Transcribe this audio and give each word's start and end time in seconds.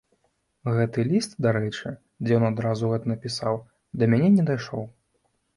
Гэты 0.77 1.03
ліст, 1.09 1.35
дарэчы, 1.47 1.91
дзе 2.27 2.33
ён 2.39 2.47
адразу 2.51 2.91
гэта 2.95 3.05
напісаў, 3.15 3.63
да 4.01 4.11
мяне 4.15 4.29
не 4.39 4.49
дайшоў. 4.53 4.83